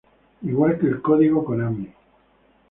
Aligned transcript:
Igual 0.41 0.79
que 0.79 0.87
el 0.87 0.99
código 0.99 1.45
Konami. 1.45 1.93